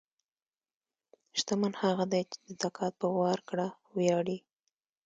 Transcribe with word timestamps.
شتمن 1.37 1.73
هغه 1.83 2.05
دی 2.11 2.21
چې 2.31 2.37
د 2.45 2.49
زکات 2.61 2.93
په 3.01 3.07
ورکړه 3.21 3.67
ویاړي. 3.97 4.37